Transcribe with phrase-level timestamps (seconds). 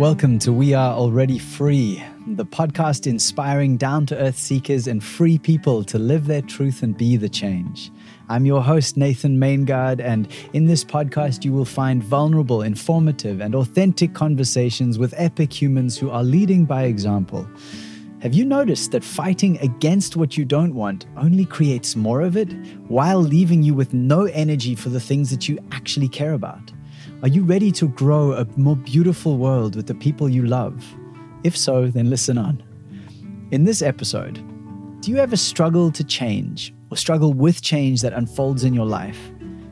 [0.00, 5.36] Welcome to We Are Already Free, the podcast inspiring down to earth seekers and free
[5.36, 7.92] people to live their truth and be the change.
[8.30, 13.54] I'm your host, Nathan Maingard, and in this podcast, you will find vulnerable, informative, and
[13.54, 17.46] authentic conversations with epic humans who are leading by example.
[18.22, 22.50] Have you noticed that fighting against what you don't want only creates more of it
[22.88, 26.72] while leaving you with no energy for the things that you actually care about?
[27.22, 30.82] Are you ready to grow a more beautiful world with the people you love?
[31.44, 32.62] If so, then listen on.
[33.50, 34.42] In this episode,
[35.02, 39.18] do you ever struggle to change or struggle with change that unfolds in your life?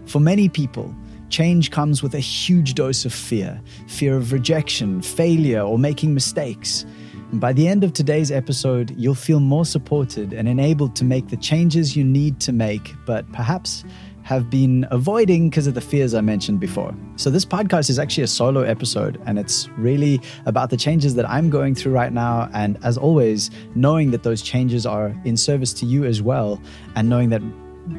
[0.04, 0.94] For many people,
[1.30, 6.84] change comes with a huge dose of fear fear of rejection, failure, or making mistakes.
[7.32, 11.28] And by the end of today's episode, you'll feel more supported and enabled to make
[11.28, 13.84] the changes you need to make, but perhaps
[14.28, 16.94] have been avoiding because of the fears I mentioned before.
[17.16, 21.26] So, this podcast is actually a solo episode, and it's really about the changes that
[21.26, 22.50] I'm going through right now.
[22.52, 26.60] And as always, knowing that those changes are in service to you as well,
[26.94, 27.40] and knowing that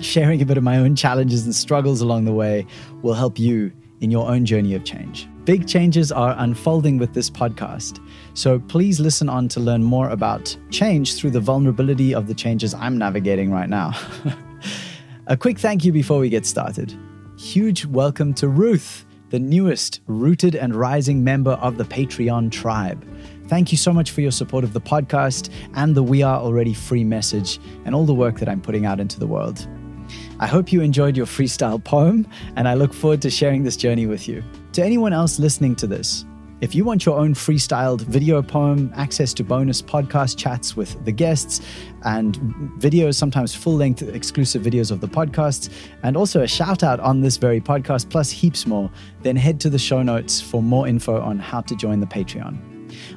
[0.01, 2.67] sharing a bit of my own challenges and struggles along the way
[3.01, 5.27] will help you in your own journey of change.
[5.45, 7.99] Big changes are unfolding with this podcast.
[8.35, 12.75] So please listen on to learn more about change through the vulnerability of the changes
[12.75, 13.93] I'm navigating right now.
[15.29, 16.97] A quick thank you before we get started.
[17.37, 23.05] Huge welcome to Ruth, the newest rooted and rising member of the Patreon tribe.
[23.47, 26.73] Thank you so much for your support of the podcast and the We Are Already
[26.73, 29.67] Free message and all the work that I'm putting out into the world.
[30.39, 34.07] I hope you enjoyed your freestyle poem, and I look forward to sharing this journey
[34.07, 34.43] with you.
[34.73, 36.25] To anyone else listening to this,
[36.61, 41.11] if you want your own freestyled video poem, access to bonus podcast chats with the
[41.11, 41.61] guests,
[42.03, 42.37] and
[42.79, 45.69] videos, sometimes full length exclusive videos of the podcasts,
[46.03, 49.69] and also a shout out on this very podcast, plus heaps more, then head to
[49.69, 52.57] the show notes for more info on how to join the Patreon.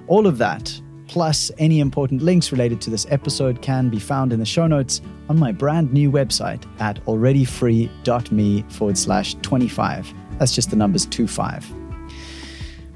[0.07, 4.39] All of that, plus any important links related to this episode, can be found in
[4.39, 10.15] the show notes on my brand new website at alreadyfree.me forward slash 25.
[10.39, 11.82] That's just the numbers 25.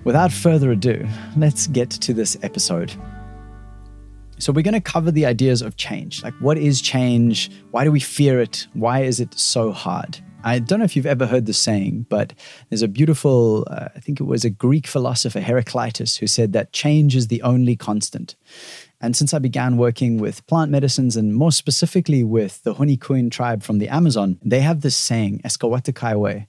[0.06, 1.04] Without further ado,
[1.36, 2.92] let's get to this episode.
[4.38, 6.22] So, we're going to cover the ideas of change.
[6.22, 7.50] Like, what is change?
[7.72, 8.68] Why do we fear it?
[8.74, 10.20] Why is it so hard?
[10.44, 12.34] I don't know if you've ever heard the saying, but
[12.68, 16.72] there's a beautiful, uh, I think it was a Greek philosopher, Heraclitus, who said that
[16.72, 18.36] change is the only constant.
[19.00, 23.28] And since I began working with plant medicines and more specifically with the Huni Kuin
[23.28, 26.46] tribe from the Amazon, they have this saying, Eskawattikaiwe,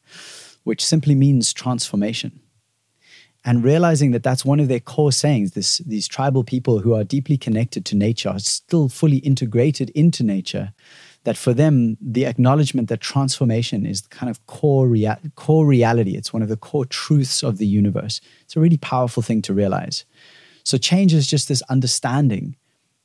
[0.63, 2.40] which simply means transformation
[3.47, 7.03] and realizing that that's one of their core sayings this these tribal people who are
[7.03, 10.74] deeply connected to nature are still fully integrated into nature
[11.24, 16.16] that for them the acknowledgement that transformation is the kind of core rea- core reality.
[16.16, 18.22] It's one of the core truths of the universe.
[18.44, 20.06] It's a really powerful thing to realize.
[20.64, 22.56] So change is just this understanding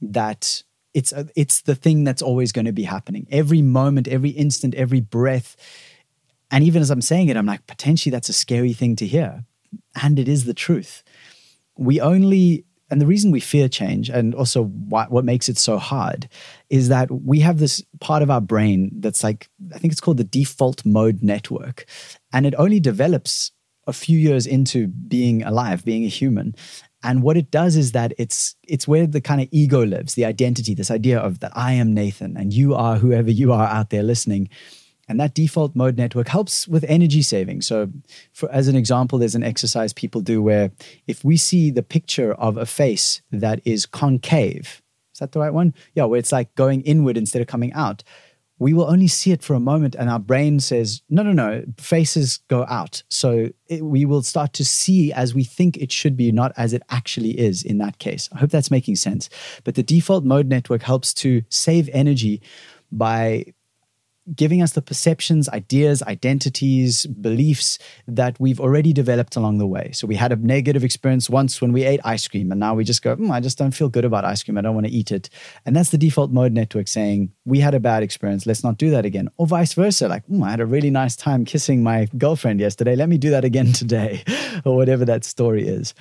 [0.01, 0.63] that
[0.95, 3.27] it's a, it's the thing that's always going to be happening.
[3.31, 5.57] Every moment every instant every breath
[6.53, 9.45] and even as i'm saying it i'm like potentially that's a scary thing to hear
[10.03, 11.03] and it is the truth.
[11.77, 15.79] We only, and the reason we fear change, and also what, what makes it so
[15.79, 16.29] hard,
[16.71, 20.19] is that we have this part of our brain that's like, I think it's called
[20.19, 21.87] the default mode network.
[22.33, 23.53] And it only develops
[23.87, 26.55] a few years into being alive, being a human.
[27.03, 30.25] And what it does is that it's it's where the kind of ego lives, the
[30.25, 33.91] identity, this idea of that I am Nathan and you are whoever you are out
[33.91, 34.49] there listening.
[35.13, 37.61] And that default mode network helps with energy saving.
[37.61, 37.91] So,
[38.33, 40.71] for, as an example, there's an exercise people do where
[41.07, 44.81] if we see the picture of a face that is concave,
[45.13, 45.75] is that the right one?
[45.95, 48.03] Yeah, where it's like going inward instead of coming out.
[48.59, 51.63] We will only see it for a moment, and our brain says, no, no, no,
[51.77, 53.03] faces go out.
[53.11, 56.73] So it, we will start to see as we think it should be, not as
[56.73, 58.31] it actually is in that case.
[58.33, 59.29] I hope that's making sense.
[59.65, 62.41] But the default mode network helps to save energy
[62.91, 63.53] by
[64.35, 69.91] giving us the perceptions, ideas, identities, beliefs that we've already developed along the way.
[69.93, 72.85] So we had a negative experience once when we ate ice cream, and now we
[72.85, 74.57] just go, mm, I just don't feel good about ice cream.
[74.59, 75.29] I don't want to eat it.
[75.67, 78.47] And that's the default mode network saying, we had a bad experience.
[78.47, 79.29] Let's not do that again.
[79.39, 80.07] Or vice versa.
[80.07, 82.95] Like, mm, I had a really nice time kissing my girlfriend yesterday.
[82.95, 84.23] Let me do that again today,
[84.65, 85.95] or whatever that story is.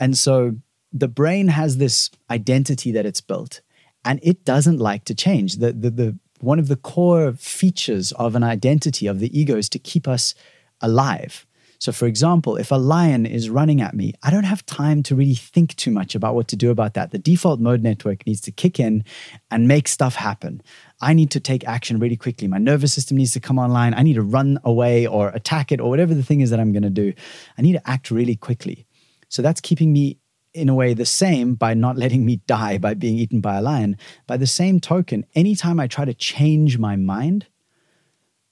[0.00, 0.56] And so
[0.92, 3.60] the brain has this identity that it's built
[4.04, 5.56] and it doesn't like to change.
[5.56, 9.68] The, the, the one of the core features of an identity of the ego is
[9.70, 10.34] to keep us
[10.80, 11.46] alive.
[11.80, 15.14] So, for example, if a lion is running at me, I don't have time to
[15.14, 17.12] really think too much about what to do about that.
[17.12, 19.04] The default mode network needs to kick in
[19.50, 20.60] and make stuff happen.
[21.00, 22.48] I need to take action really quickly.
[22.48, 23.94] My nervous system needs to come online.
[23.94, 26.72] I need to run away or attack it or whatever the thing is that I'm
[26.72, 27.12] going to do.
[27.56, 28.84] I need to act really quickly.
[29.28, 30.18] So that's keeping me
[30.54, 33.62] in a way the same by not letting me die by being eaten by a
[33.62, 33.96] lion.
[34.26, 37.46] By the same token, anytime I try to change my mind,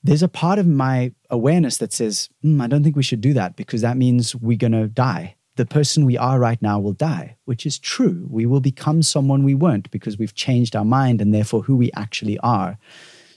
[0.03, 3.33] there's a part of my awareness that says, mm, I don't think we should do
[3.35, 5.35] that because that means we're going to die.
[5.57, 8.27] The person we are right now will die, which is true.
[8.31, 11.91] We will become someone we weren't because we've changed our mind and therefore who we
[11.97, 12.79] actually are.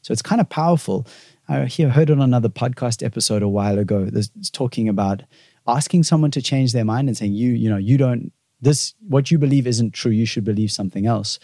[0.01, 1.07] So it's kind of powerful.
[1.47, 5.23] I heard on another podcast episode a while ago, this talking about
[5.65, 9.31] asking someone to change their mind and saying, you, you know, you don't, this, what
[9.31, 10.11] you believe isn't true.
[10.11, 11.39] You should believe something else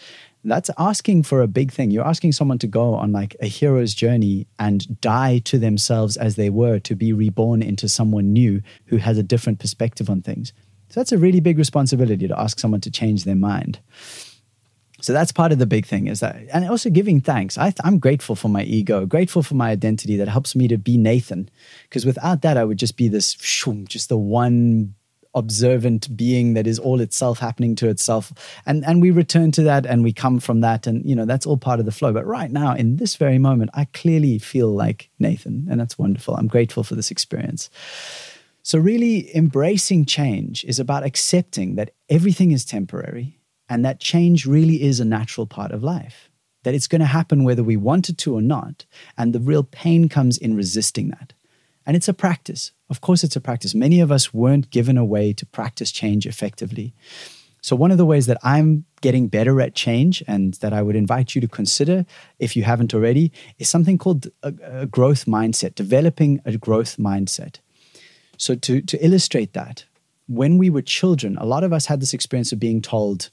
[0.46, 1.90] that's asking for a big thing.
[1.90, 6.36] You're asking someone to go on like a hero's journey and die to themselves as
[6.36, 10.52] they were to be reborn into someone new who has a different perspective on things.
[10.88, 13.80] So that's a really big responsibility to ask someone to change their mind.
[15.00, 17.58] So that's part of the big thing is that, and also giving thanks.
[17.58, 20.96] I, am grateful for my ego, grateful for my identity that helps me to be
[20.96, 21.50] Nathan.
[21.82, 23.34] Because without that, I would just be this,
[23.88, 24.94] just the one
[25.36, 28.32] observant being that is all itself happening to itself.
[28.66, 31.46] And and we return to that and we come from that and you know that's
[31.46, 32.12] all part of the flow.
[32.12, 36.34] But right now in this very moment i clearly feel like nathan and that's wonderful.
[36.34, 37.70] I'm grateful for this experience.
[38.62, 43.38] So really embracing change is about accepting that everything is temporary
[43.68, 46.30] and that change really is a natural part of life
[46.64, 48.86] that it's going to happen whether we want it to or not
[49.16, 51.32] and the real pain comes in resisting that
[51.86, 52.72] and it's a practice.
[52.90, 53.74] Of course, it's a practice.
[53.74, 56.94] Many of us weren't given a way to practice change effectively.
[57.62, 60.94] So, one of the ways that I'm getting better at change and that I would
[60.94, 62.06] invite you to consider,
[62.38, 67.58] if you haven't already, is something called a, a growth mindset, developing a growth mindset.
[68.36, 69.84] So, to, to illustrate that,
[70.28, 73.30] when we were children, a lot of us had this experience of being told,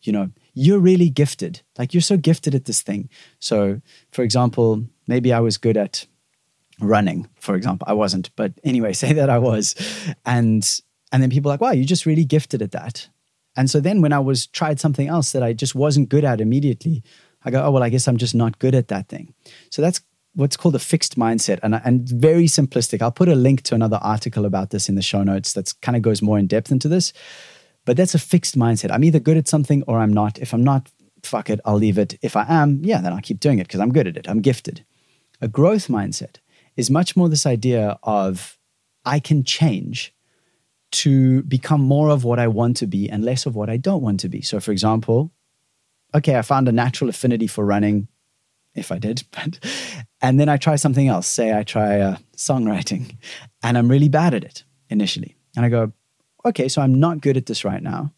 [0.00, 1.60] you know, you're really gifted.
[1.76, 3.10] Like, you're so gifted at this thing.
[3.38, 3.80] So,
[4.12, 6.06] for example, maybe I was good at
[6.80, 7.86] running, for example.
[7.88, 9.74] I wasn't, but anyway, say that I was.
[10.24, 10.80] And
[11.10, 13.08] and then people like, wow, you're just really gifted at that.
[13.56, 16.40] And so then when I was tried something else that I just wasn't good at
[16.40, 17.02] immediately,
[17.44, 19.34] I go, oh well, I guess I'm just not good at that thing.
[19.70, 20.00] So that's
[20.34, 23.02] what's called a fixed mindset and, and very simplistic.
[23.02, 25.96] I'll put a link to another article about this in the show notes that kind
[25.96, 27.12] of goes more in depth into this.
[27.84, 28.92] But that's a fixed mindset.
[28.92, 30.38] I'm either good at something or I'm not.
[30.38, 30.90] If I'm not,
[31.22, 32.18] fuck it, I'll leave it.
[32.22, 34.28] If I am, yeah, then I'll keep doing it because I'm good at it.
[34.28, 34.84] I'm gifted.
[35.40, 36.36] A growth mindset
[36.78, 38.56] is much more this idea of
[39.04, 40.14] I can change
[40.92, 44.00] to become more of what I want to be and less of what I don't
[44.00, 44.40] want to be.
[44.42, 45.32] So, for example,
[46.14, 48.06] okay, I found a natural affinity for running,
[48.76, 49.58] if I did, but,
[50.22, 51.26] and then I try something else.
[51.26, 53.16] Say I try uh, songwriting
[53.62, 55.36] and I'm really bad at it initially.
[55.56, 55.92] And I go,
[56.44, 58.12] okay, so I'm not good at this right now.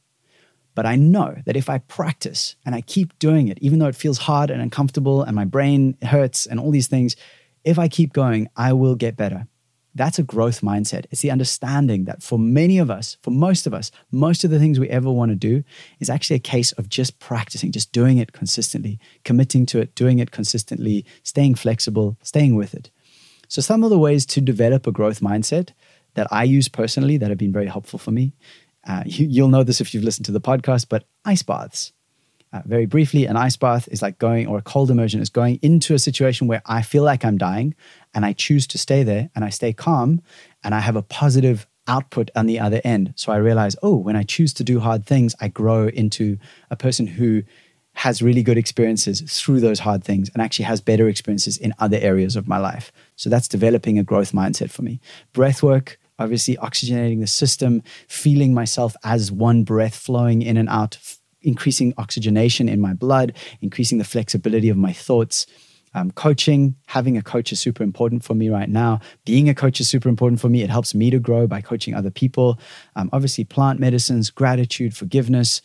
[0.74, 3.96] But I know that if I practice and I keep doing it, even though it
[3.96, 7.16] feels hard and uncomfortable and my brain hurts and all these things,
[7.64, 9.46] if I keep going, I will get better.
[9.94, 11.06] That's a growth mindset.
[11.10, 14.58] It's the understanding that for many of us, for most of us, most of the
[14.58, 15.64] things we ever want to do
[15.98, 20.20] is actually a case of just practicing, just doing it consistently, committing to it, doing
[20.20, 22.90] it consistently, staying flexible, staying with it.
[23.48, 25.70] So, some of the ways to develop a growth mindset
[26.14, 28.32] that I use personally that have been very helpful for me,
[28.86, 31.92] uh, you, you'll know this if you've listened to the podcast, but ice baths.
[32.52, 35.58] Uh, very briefly, an ice bath is like going, or a cold immersion is going
[35.62, 37.74] into a situation where I feel like I'm dying
[38.12, 40.20] and I choose to stay there and I stay calm
[40.64, 43.12] and I have a positive output on the other end.
[43.16, 46.38] So I realize, oh, when I choose to do hard things, I grow into
[46.70, 47.42] a person who
[47.94, 51.98] has really good experiences through those hard things and actually has better experiences in other
[52.00, 52.92] areas of my life.
[53.16, 55.00] So that's developing a growth mindset for me.
[55.32, 60.98] Breath work, obviously oxygenating the system, feeling myself as one breath flowing in and out,
[61.42, 65.46] increasing oxygenation in my blood, increasing the flexibility of my thoughts.
[65.92, 69.00] Um, coaching, having a coach is super important for me right now.
[69.24, 70.62] Being a coach is super important for me.
[70.62, 72.60] It helps me to grow by coaching other people.
[72.94, 75.62] Um, obviously, plant medicines, gratitude, forgiveness,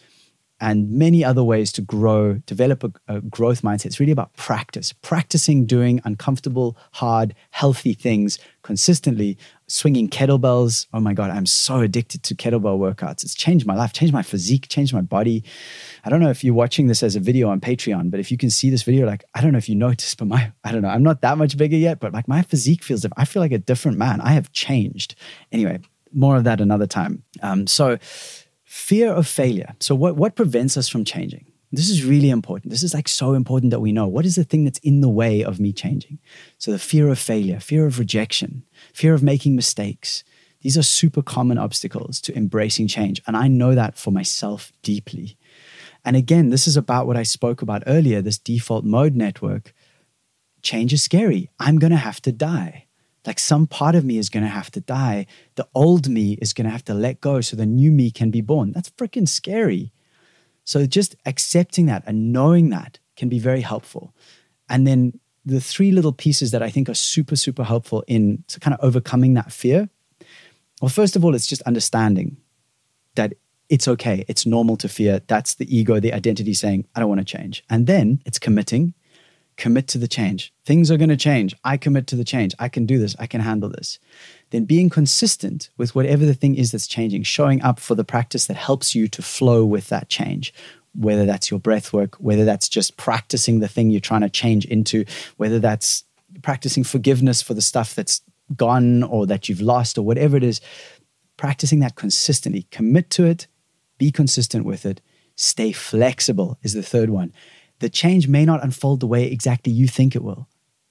[0.62, 3.88] and many other ways to grow, develop a, a, growth mindset.
[3.88, 9.38] It's really about practice, practicing doing uncomfortable, hard, healthy things consistently.
[9.68, 10.86] Swinging kettlebells.
[10.94, 13.24] Oh my God, I'm so addicted to kettlebell workouts.
[13.24, 15.44] It's changed my life, changed my physique, changed my body.
[16.04, 18.38] I don't know if you're watching this as a video on Patreon, but if you
[18.38, 20.84] can see this video, like, I don't know if you noticed, but my, I don't
[20.84, 23.20] know, I'm not that much bigger yet, but like my physique feels different.
[23.20, 24.22] I feel like a different man.
[24.22, 25.16] I have changed.
[25.52, 25.80] Anyway,
[26.14, 27.24] more of that another time.
[27.42, 27.98] Um, so,
[28.66, 29.76] Fear of failure.
[29.80, 31.46] So, what, what prevents us from changing?
[31.72, 32.72] This is really important.
[32.72, 35.10] This is like so important that we know what is the thing that's in the
[35.10, 36.20] way of me changing.
[36.58, 40.24] So, the fear of failure, fear of rejection, fear of making mistakes.
[40.62, 43.22] These are super common obstacles to embracing change.
[43.28, 45.38] And I know that for myself deeply.
[46.04, 49.74] And again, this is about what I spoke about earlier this default mode network.
[50.64, 51.52] Change is scary.
[51.60, 52.85] I'm going to have to die.
[53.25, 55.25] Like some part of me is going to have to die.
[55.55, 58.32] The old me is going to have to let go so the new me can
[58.32, 58.72] be born.
[58.72, 59.91] That's freaking scary.
[60.63, 64.13] So just accepting that and knowing that can be very helpful.
[64.67, 68.74] And then the three little pieces that I think are super, super helpful in kind
[68.74, 69.89] of overcoming that fear.
[70.82, 72.38] Well, first of all, it's just understanding
[73.13, 73.34] that
[73.70, 74.25] it's okay.
[74.27, 75.22] It's normal to fear.
[75.27, 77.63] That's the ego, the identity saying, I don't want to change.
[77.70, 78.95] And then it's committing
[79.58, 80.54] commit to the change.
[80.66, 81.56] Things are going to change.
[81.64, 82.54] I commit to the change.
[82.60, 83.16] I can do this.
[83.20, 84.00] I can handle this.
[84.50, 88.48] Then being consistent with whatever the thing is that's changing, showing up for the practice
[88.48, 90.54] that helps you to flow with that change.
[90.94, 94.66] Whether that's your breath work, whether that's just practicing the thing you're trying to change
[94.66, 95.06] into,
[95.38, 96.04] whether that's
[96.42, 98.22] practicing forgiveness for the stuff that's
[98.56, 100.62] gone or that you've lost or whatever it is,
[101.38, 102.68] practicing that consistently.
[102.72, 103.48] Commit to it,
[103.98, 105.02] be consistent with it,
[105.36, 107.34] stay flexible is the third one
[107.86, 110.48] the change may not unfold the way exactly you think it will.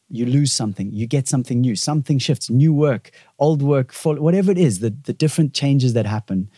[0.08, 4.58] You lose something, you get something new, something shifts, new work, old work, whatever it
[4.58, 6.48] is, the, the different changes that happen,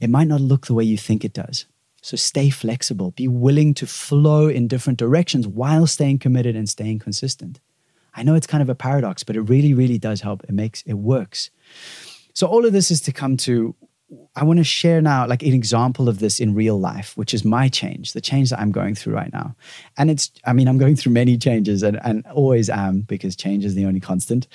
[0.00, 1.66] it might not look the way you think it does.
[2.02, 6.98] So stay flexible, be willing to flow in different directions while staying committed and staying
[6.98, 7.60] consistent.
[8.16, 10.42] I know it's kind of a paradox, but it really, really does help.
[10.42, 11.50] It makes it works.
[12.34, 13.76] So all of this is to come to
[14.34, 17.44] I want to share now like an example of this in real life, which is
[17.44, 19.54] my change, the change that I'm going through right now.
[19.96, 23.64] And it's, I mean, I'm going through many changes and, and always am because change
[23.64, 24.48] is the only constant.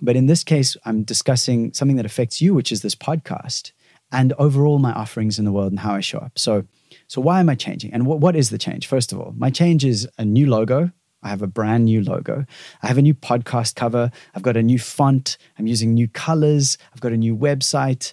[0.00, 3.72] But in this case, I'm discussing something that affects you, which is this podcast
[4.10, 6.38] and overall my offerings in the world and how I show up.
[6.38, 6.64] So,
[7.06, 7.92] so why am I changing?
[7.92, 8.86] And what, what is the change?
[8.86, 10.90] First of all, my change is a new logo.
[11.22, 12.44] I have a brand new logo.
[12.82, 14.10] I have a new podcast cover.
[14.34, 15.38] I've got a new font.
[15.58, 16.78] I'm using new colors.
[16.92, 18.12] I've got a new website.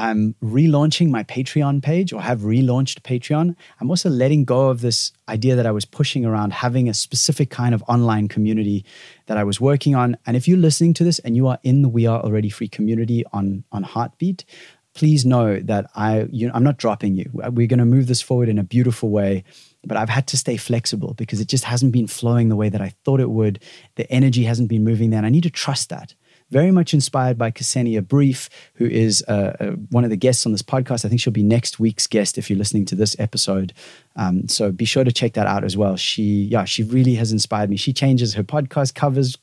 [0.00, 3.54] I'm relaunching my Patreon page or have relaunched Patreon.
[3.80, 7.50] I'm also letting go of this idea that I was pushing around having a specific
[7.50, 8.86] kind of online community
[9.26, 10.16] that I was working on.
[10.24, 12.66] And if you're listening to this and you are in the We Are Already Free
[12.66, 14.46] community on, on Heartbeat,
[14.94, 17.30] please know that I, you know, I'm not dropping you.
[17.44, 19.44] Uh, we're going to move this forward in a beautiful way.
[19.84, 22.80] But I've had to stay flexible because it just hasn't been flowing the way that
[22.80, 23.62] I thought it would.
[23.96, 25.18] The energy hasn't been moving there.
[25.18, 26.14] And I need to trust that
[26.50, 30.52] very much inspired by Ksenia Brief, who is uh, uh, one of the guests on
[30.52, 31.04] this podcast.
[31.04, 33.72] I think she'll be next week's guest if you're listening to this episode.
[34.16, 35.96] Um, so be sure to check that out as well.
[35.96, 37.76] She, yeah, she really has inspired me.
[37.76, 39.38] She changes her podcast covers,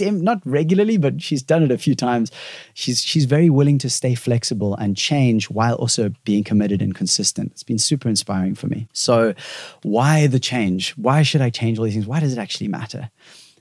[0.00, 2.32] not regularly, but she's done it a few times.
[2.74, 7.52] She's she's very willing to stay flexible and change while also being committed and consistent.
[7.52, 8.88] It's been super inspiring for me.
[8.92, 9.34] So,
[9.82, 10.92] why the change?
[10.92, 12.06] Why should I change all these things?
[12.06, 13.10] Why does it actually matter?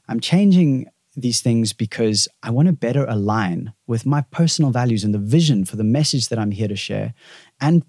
[0.07, 5.13] I'm changing these things because I want to better align with my personal values and
[5.13, 7.13] the vision for the message that I'm here to share
[7.61, 7.83] and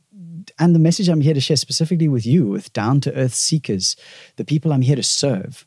[0.58, 3.96] and the message I'm here to share specifically with you with down to earth seekers
[4.36, 5.66] the people I'm here to serve.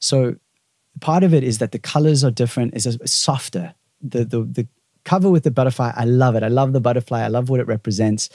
[0.00, 0.36] So
[1.00, 3.74] part of it is that the colors are different is a softer.
[4.02, 4.68] The the the
[5.04, 6.42] cover with the butterfly I love it.
[6.42, 7.22] I love the butterfly.
[7.22, 8.28] I love what it represents.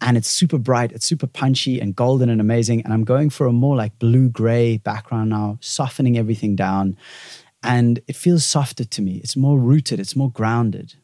[0.00, 2.82] And it's super bright it's super punchy and golden and amazing.
[2.82, 6.96] And I'm going for a more like blue gray background now softening everything down
[7.64, 9.20] and it feels softer to me.
[9.24, 10.94] It's more rooted, it's more grounded.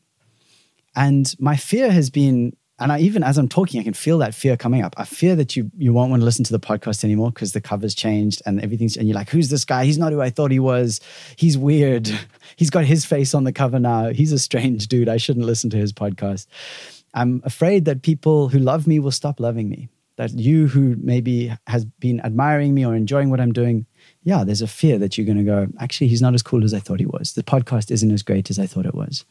[0.95, 4.35] And my fear has been, and I even as I'm talking, I can feel that
[4.35, 4.95] fear coming up.
[4.97, 7.61] I fear that you you won't want to listen to the podcast anymore because the
[7.61, 9.85] cover's changed and everything's and you're like, who's this guy?
[9.85, 11.01] He's not who I thought he was.
[11.37, 12.11] He's weird.
[12.57, 14.11] He's got his face on the cover now.
[14.11, 15.09] He's a strange dude.
[15.09, 16.47] I shouldn't listen to his podcast.
[17.15, 19.89] I'm afraid that people who love me will stop loving me.
[20.17, 23.87] That you who maybe has been admiring me or enjoying what I'm doing
[24.23, 26.75] yeah, there's a fear that you're going to go, actually, he's not as cool as
[26.75, 27.33] I thought he was.
[27.33, 29.25] The podcast isn't as great as I thought it was.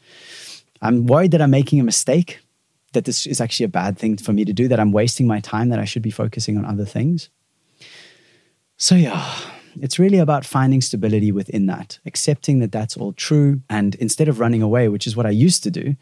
[0.82, 2.40] I'm worried that I'm making a mistake,
[2.94, 5.42] that this is actually a bad thing for me to do, that I'm wasting my
[5.42, 7.30] time, that I should be focusing on other things.
[8.78, 9.30] So, yeah,
[9.80, 13.62] it's really about finding stability within that, accepting that that's all true.
[13.70, 15.96] And instead of running away, which is what I used to do,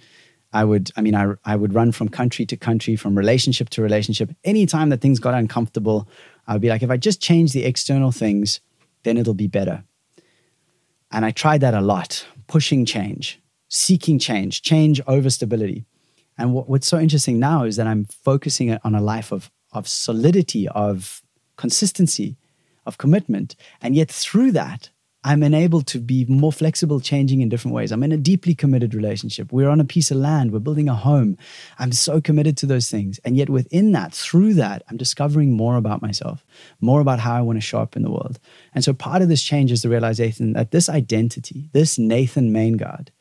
[0.53, 3.81] I would, I mean, I, I would run from country to country, from relationship to
[3.81, 4.33] relationship.
[4.45, 6.07] Anytime that things got uncomfortable,
[6.47, 8.61] I would be like, if I just change the external things,
[9.07, 9.83] then it'll be better.
[11.11, 15.85] And I tried that a lot, pushing change, seeking change, change over stability.
[16.37, 19.87] And what, what's so interesting now is that I'm focusing on a life of, of
[19.87, 21.21] solidity, of
[21.55, 22.35] consistency,
[22.85, 23.55] of commitment.
[23.81, 24.89] And yet through that,
[25.27, 27.91] I'm enabled to be more flexible, changing in different ways.
[27.91, 29.51] I'm in a deeply committed relationship.
[29.51, 30.53] We're on a piece of land.
[30.53, 31.37] We're building a home.
[31.77, 33.19] I'm so committed to those things.
[33.25, 36.45] And yet, within that, through that, I'm discovering more about myself,
[36.79, 38.39] more about how I want to show up in the world.
[38.73, 43.11] And so, part of this change is the realization that this identity, this Nathan Maingard,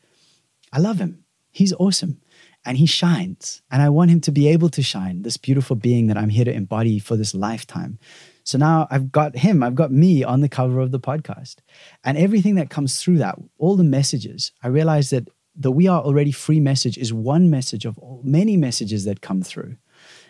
[0.71, 1.25] I love him.
[1.51, 2.21] He's awesome
[2.63, 3.61] and he shines.
[3.69, 6.45] And I want him to be able to shine, this beautiful being that I'm here
[6.45, 7.99] to embody for this lifetime.
[8.47, 11.57] So now I've got him, I've got me on the cover of the podcast.
[12.05, 16.01] And everything that comes through that, all the messages, I realize that the We Are
[16.01, 19.75] Already Free message is one message of many messages that come through.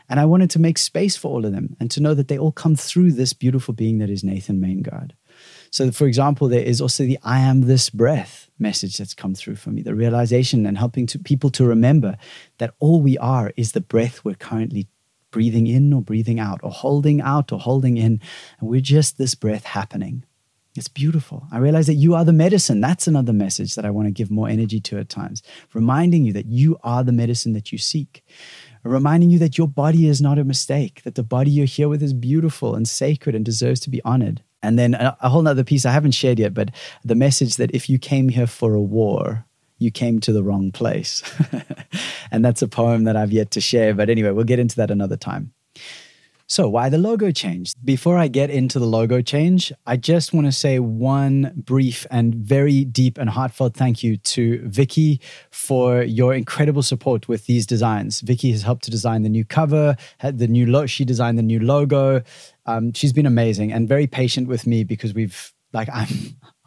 [0.10, 2.40] And I wanted to make space for all of them and to know that they
[2.40, 5.14] all come through this beautiful being that is Nathan Maingard.
[5.70, 9.58] So, for example, there is also the I am this breath message that's come through
[9.58, 12.18] for me, the realization and helping to people to remember
[12.58, 14.88] that all we are is the breath we're currently
[15.38, 18.20] breathing in or breathing out, or holding out or holding in.
[18.60, 20.24] And we're just this breath happening.
[20.76, 21.48] It's beautiful.
[21.52, 22.82] I realize that you are the medicine.
[22.82, 25.44] That's another message that I want to give more energy to at times,
[25.76, 28.24] reminding you that you are the medicine that you seek
[28.84, 32.02] reminding you that your body is not a mistake, that the body you're here with
[32.02, 34.42] is beautiful and sacred and deserves to be honored.
[34.64, 36.72] And then a, a whole other piece I haven't shared yet, but
[37.04, 39.46] the message that if you came here for a war,
[39.78, 41.24] you came to the wrong place.
[42.32, 43.94] and that's a poem that I've yet to share.
[43.94, 45.54] But anyway, we'll get into that another time.
[46.50, 47.74] So, why the logo change?
[47.84, 52.34] Before I get into the logo change, I just want to say one brief and
[52.34, 55.20] very deep and heartfelt thank you to Vicky
[55.52, 58.22] for your incredible support with these designs.
[58.22, 60.86] Vicky has helped to design the new cover, had the new logo.
[60.86, 62.24] She designed the new logo.
[62.66, 66.08] Um, she's been amazing and very patient with me because we've like I'm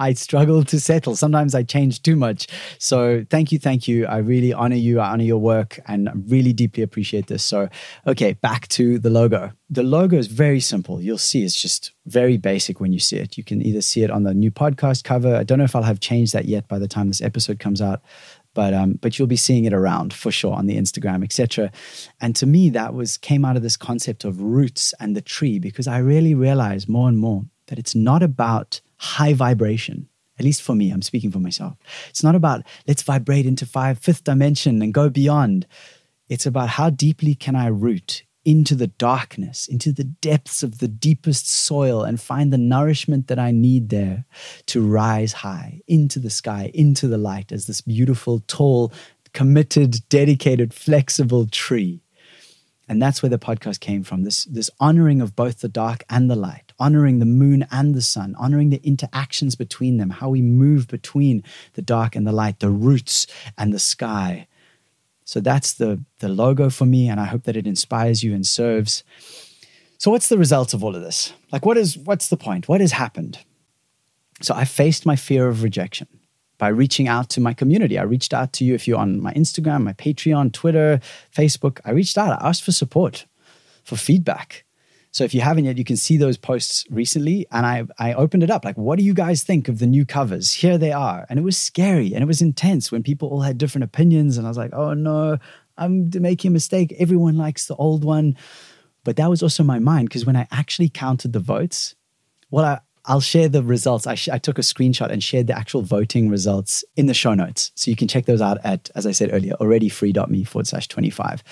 [0.01, 1.15] I struggle to settle.
[1.15, 2.49] Sometimes I change too much.
[2.79, 4.07] So thank you, thank you.
[4.07, 4.99] I really honor you.
[4.99, 7.45] I honor your work and I really deeply appreciate this.
[7.45, 7.69] So,
[8.07, 9.53] okay, back to the logo.
[9.69, 11.03] The logo is very simple.
[11.03, 13.37] You'll see it's just very basic when you see it.
[13.37, 15.37] You can either see it on the new podcast cover.
[15.37, 17.83] I don't know if I'll have changed that yet by the time this episode comes
[17.83, 18.01] out.
[18.53, 21.71] But um, but you'll be seeing it around for sure on the Instagram, etc.
[22.21, 25.61] And to me, that was came out of this concept of roots and the tree
[25.61, 30.09] because I really realized more and more that it's not about high vibration.
[30.39, 31.77] At least for me, I'm speaking for myself.
[32.11, 35.67] It's not about let's vibrate into five, fifth dimension and go beyond.
[36.29, 40.89] It's about how deeply can I root into the darkness, into the depths of the
[40.89, 44.25] deepest soil and find the nourishment that I need there
[44.67, 48.93] to rise high into the sky, into the light as this beautiful, tall,
[49.33, 52.03] committed, dedicated, flexible tree.
[52.91, 56.29] And that's where the podcast came from this, this honoring of both the dark and
[56.29, 60.41] the light honoring the moon and the sun, honoring the interactions between them, how we
[60.43, 63.27] move between the dark and the light, the roots
[63.59, 64.49] and the sky.
[65.25, 68.47] So that's the, the logo for me, and I hope that it inspires you and
[68.47, 69.05] serves.
[69.99, 71.35] So, what's the result of all of this?
[71.53, 72.67] Like, what is what's the point?
[72.67, 73.39] What has happened?
[74.41, 76.09] So, I faced my fear of rejection
[76.61, 77.99] by reaching out to my community.
[77.99, 81.01] I reached out to you if you're on my Instagram, my Patreon, Twitter,
[81.35, 81.81] Facebook.
[81.87, 83.25] I reached out, I asked for support,
[83.83, 84.67] for feedback.
[85.11, 87.47] So if you haven't yet, you can see those posts recently.
[87.51, 90.05] And I, I opened it up like, what do you guys think of the new
[90.05, 90.53] covers?
[90.53, 91.27] Here they are.
[91.31, 94.37] And it was scary and it was intense when people all had different opinions.
[94.37, 95.39] And I was like, oh no,
[95.79, 96.95] I'm making a mistake.
[96.99, 98.37] Everyone likes the old one.
[99.03, 101.95] But that was also my mind because when I actually counted the votes,
[102.51, 104.07] well, I, I'll share the results.
[104.07, 107.35] I, sh- I, took a screenshot and shared the actual voting results in the show
[107.35, 107.73] notes.
[107.75, 111.43] So you can check those out at, as I said earlier, alreadyfree.me forward slash 25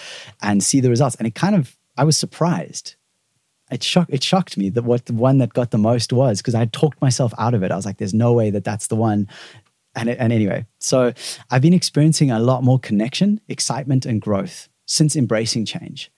[0.43, 1.17] and see the results.
[1.17, 2.97] And it kind of, I was surprised
[3.71, 6.55] it shocked it shocked me that what the one that got the most was because
[6.55, 7.71] I had talked myself out of it.
[7.71, 9.29] I was like, "There's no way that that's the one."
[9.95, 11.13] And, and anyway, so
[11.51, 16.11] I've been experiencing a lot more connection, excitement, and growth since embracing change.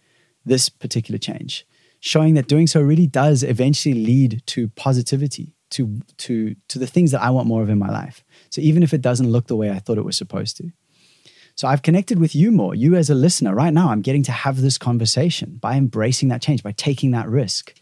[0.45, 1.67] This particular change,
[2.01, 7.13] showing that doing so really does eventually lead to positivity, to to to the things
[7.13, 8.25] that I want more of in my life.
[8.51, 10.73] So even if it doesn't look the way I thought it was supposed to.
[11.55, 12.75] So I've connected with you more.
[12.75, 16.41] You as a listener, right now, I'm getting to have this conversation by embracing that
[16.41, 17.75] change, by taking that risk.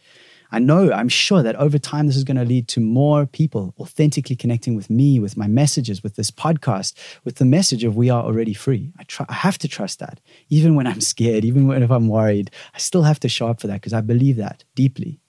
[0.51, 3.75] I know, I'm sure that over time, this is going to lead to more people
[3.79, 8.09] authentically connecting with me, with my messages, with this podcast, with the message of we
[8.09, 8.93] are already free.
[8.99, 10.21] I, try, I have to trust that.
[10.49, 13.61] Even when I'm scared, even when if I'm worried, I still have to show up
[13.61, 15.21] for that because I believe that deeply.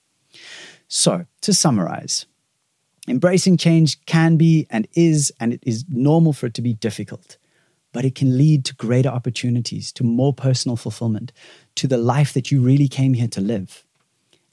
[0.88, 2.26] So, to summarize,
[3.08, 7.38] embracing change can be and is, and it is normal for it to be difficult
[7.92, 11.32] but it can lead to greater opportunities, to more personal fulfillment,
[11.76, 13.84] to the life that you really came here to live.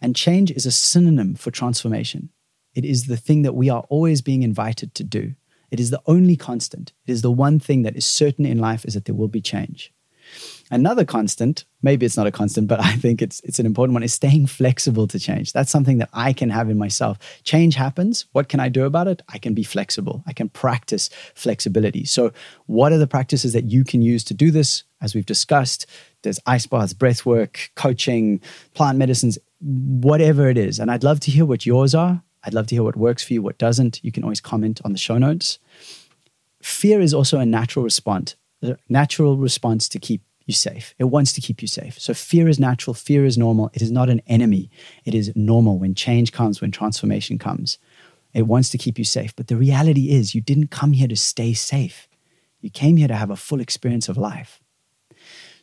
[0.01, 2.31] And change is a synonym for transformation.
[2.75, 5.35] It is the thing that we are always being invited to do.
[5.71, 6.93] It is the only constant.
[7.07, 9.41] It is the one thing that is certain in life is that there will be
[9.41, 9.93] change.
[10.71, 14.03] Another constant, maybe it's not a constant, but I think it's it's an important one,
[14.03, 15.53] is staying flexible to change.
[15.53, 17.19] That's something that I can have in myself.
[17.45, 18.27] Change happens.
[18.33, 19.23] What can I do about it?
[19.29, 20.25] I can be flexible.
[20.27, 22.05] I can practice flexibility.
[22.05, 22.33] So,
[22.67, 24.83] what are the practices that you can use to do this?
[25.01, 25.87] As we've discussed,
[26.23, 28.41] there's ice baths, breath work, coaching,
[28.75, 30.79] plant medicines, whatever it is.
[30.79, 32.23] And I'd love to hear what yours are.
[32.45, 34.03] I'd love to hear what works for you, what doesn't.
[34.05, 35.59] You can always comment on the show notes.
[36.63, 40.95] Fear is also a natural response, a natural response to keep you safe.
[40.99, 41.99] It wants to keep you safe.
[41.99, 43.71] So fear is natural, fear is normal.
[43.75, 44.71] It is not an enemy.
[45.05, 47.79] It is normal when change comes, when transformation comes.
[48.33, 49.35] It wants to keep you safe.
[49.35, 52.07] But the reality is, you didn't come here to stay safe.
[52.61, 54.61] You came here to have a full experience of life.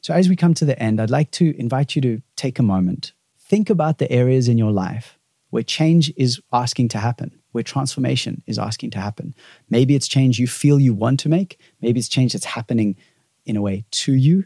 [0.01, 2.63] So, as we come to the end, I'd like to invite you to take a
[2.63, 3.13] moment.
[3.54, 5.20] Think about the areas in your life
[5.52, 9.36] where change is asking to happen, where transformation is asking to happen.
[9.70, 12.96] Maybe it's change you feel you want to make, maybe it's change that's happening
[13.46, 14.46] in a way to you,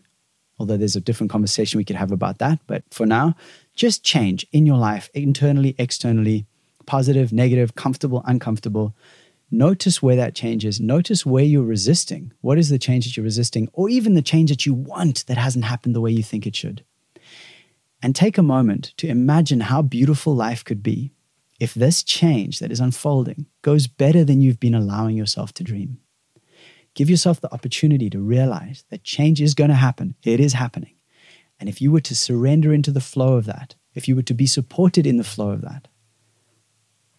[0.60, 2.60] although there's a different conversation we could have about that.
[2.67, 3.38] But for now,
[3.74, 6.46] just change in your life, internally, externally,
[6.86, 8.93] positive, negative, comfortable, uncomfortable.
[9.50, 10.82] Notice where that change is.
[10.82, 12.34] Notice where you're resisting.
[12.41, 15.38] What is the change that you're resisting, or even the change that you want that
[15.38, 16.84] hasn't happened the way you think it should?
[18.01, 21.12] And take a moment to imagine how beautiful life could be
[21.60, 25.99] if this change that is unfolding goes better than you've been allowing yourself to dream.
[26.93, 30.15] Give yourself the opportunity to realize that change is going to happen.
[30.23, 30.95] It is happening.
[31.60, 34.33] And if you were to surrender into the flow of that, if you were to
[34.33, 35.88] be supported in the flow of that,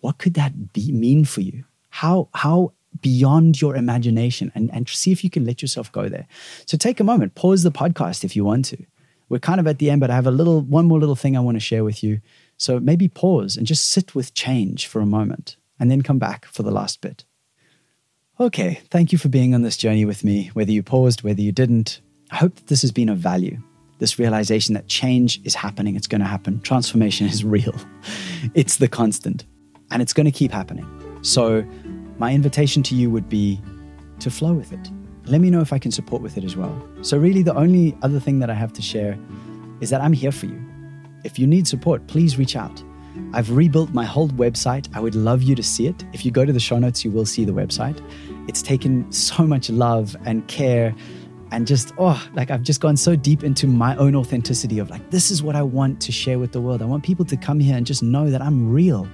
[0.01, 1.65] what could that be, mean for you?
[1.91, 6.27] How, how beyond your imagination and, and see if you can let yourself go there.
[6.67, 8.85] So take a moment, pause the podcast if you want to.
[9.29, 11.37] We're kind of at the end, but I have a little, one more little thing
[11.37, 12.21] I want to share with you.
[12.57, 16.47] So maybe pause and just sit with change for a moment and then come back
[16.47, 17.25] for the last bit.
[18.41, 21.53] Okay, thank you for being on this journey with me, whether you paused, whether you
[21.53, 22.01] didn't.
[22.31, 23.59] I hope that this has been of value.
[23.99, 26.61] This realization that change is happening, it's going to happen.
[26.61, 27.75] Transformation is real,
[28.55, 29.45] it's the constant,
[29.91, 30.87] and it's going to keep happening.
[31.23, 31.65] So,
[32.19, 33.61] my invitation to you would be
[34.21, 34.89] to flow with it.
[35.29, 36.75] Let me know if I can support with it as well.
[37.03, 39.19] So, really, the only other thing that I have to share
[39.81, 40.61] is that I'm here for you.
[41.25, 42.83] If you need support, please reach out.
[43.33, 44.89] I've rebuilt my whole website.
[44.95, 46.05] I would love you to see it.
[46.13, 48.01] If you go to the show notes, you will see the website.
[48.49, 50.95] It's taken so much love and care
[51.51, 55.11] and just, oh, like I've just gone so deep into my own authenticity of like,
[55.11, 56.83] this is what I want to share with the world.
[56.83, 59.09] I want people to come here and just know that I'm real,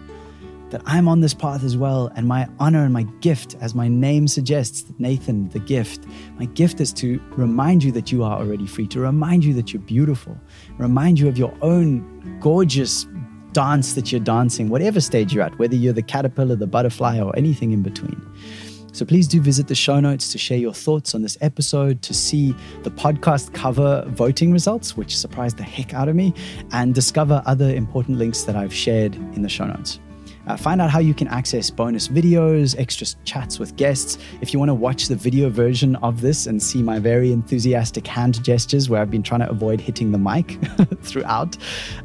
[0.74, 2.10] that I'm on this path as well.
[2.16, 6.04] And my honor and my gift, as my name suggests, Nathan, the gift,
[6.36, 9.72] my gift is to remind you that you are already free, to remind you that
[9.72, 10.36] you're beautiful,
[10.76, 13.06] remind you of your own gorgeous
[13.52, 17.32] dance that you're dancing, whatever stage you're at, whether you're the caterpillar, the butterfly, or
[17.36, 18.20] anything in between.
[18.92, 22.12] So please do visit the show notes to share your thoughts on this episode, to
[22.12, 26.34] see the podcast cover voting results, which surprised the heck out of me,
[26.72, 30.00] and discover other important links that I've shared in the show notes.
[30.46, 34.18] Uh, find out how you can access bonus videos, extra chats with guests.
[34.40, 38.06] If you want to watch the video version of this and see my very enthusiastic
[38.06, 40.58] hand gestures where I've been trying to avoid hitting the mic
[41.02, 41.56] throughout.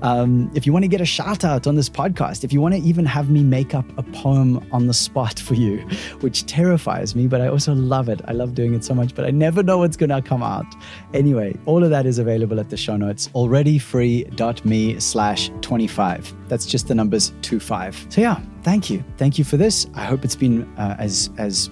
[0.02, 2.75] Um, if you want to get a shout out on this podcast, if you want
[2.75, 5.80] to even have me make up a poem on the spot for you,
[6.21, 8.21] which terrifies me, but I also love it.
[8.25, 10.65] I love doing it so much, but I never know what's going to come out.
[11.13, 16.34] Anyway, all of that is available at the show notes, alreadyfree.me slash 25.
[16.47, 18.08] That's just the numbers 25.
[18.10, 18.29] So yeah, yeah,
[18.70, 19.04] thank you.
[19.18, 19.88] Thank you for this.
[19.96, 21.72] I hope it's been uh, as, as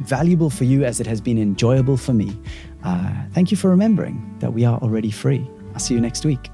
[0.00, 2.36] valuable for you as it has been enjoyable for me.
[2.82, 5.48] Uh, thank you for remembering that we are already free.
[5.72, 6.50] I'll see you next week.